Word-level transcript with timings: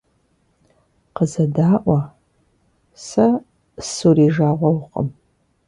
Къызэдаӏуэ, 1.15 1.99
сэ 3.05 3.27
сурижагъуэгъукъым. 3.91 5.09